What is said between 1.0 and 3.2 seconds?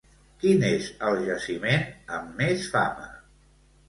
el jaciment amb més fama?